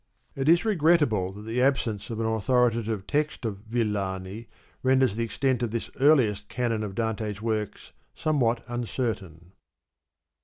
It 0.33 0.49
is 0.49 0.65
regrettable 0.65 1.31
that 1.33 1.43
xiii. 1.43 1.57
the 1.57 1.61
absence 1.61 2.09
of 2.09 2.19
an 2.19 2.25
authoritative 2.25 3.05
text 3.05 3.45
of 3.45 3.57
Villani 3.69 4.47
renders 4.81 5.15
the 5.15 5.23
extent 5.23 5.61
of 5.61 5.69
this 5.69 5.91
earliest 5.99 6.49
canon 6.49 6.81
of 6.81 6.95
Dante's 6.95 7.39
works 7.39 7.91
somewhat 8.15 8.63
uncertain. 8.67 9.51